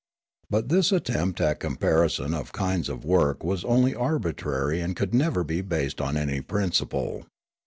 But 0.49 0.69
this 0.69 0.91
attempt 0.91 1.39
at 1.41 1.59
comparison 1.59 2.33
of 2.33 2.51
kinds 2.53 2.89
of 2.89 3.05
work 3.05 3.43
was 3.43 3.63
only 3.63 3.93
arbitrary 3.93 4.81
and 4.81 4.95
could 4.95 5.13
never 5.13 5.43
be 5.43 5.61
based 5.61 6.01
on 6.01 6.17
any 6.17 6.41
principle. 6.41 7.25